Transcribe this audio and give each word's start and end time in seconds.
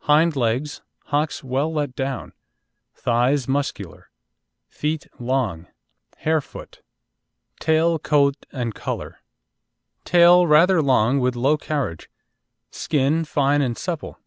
Hind 0.00 0.36
legs, 0.36 0.82
hocks 1.06 1.42
well 1.42 1.72
let 1.72 1.96
down; 1.96 2.34
thighs 2.94 3.48
muscular. 3.48 4.10
Feet 4.68 5.06
long 5.18 5.68
hare 6.18 6.42
foot. 6.42 6.82
TAIL, 7.60 7.98
COAT 7.98 8.36
AND 8.52 8.74
COLOUR 8.74 9.20
Tail 10.04 10.46
rather 10.46 10.82
long 10.82 11.12
and 11.12 11.20
with 11.22 11.34
low 11.34 11.56
carriage. 11.56 12.10
Skin 12.70 13.24
fine 13.24 13.62
and 13.62 13.78
supple. 13.78 14.18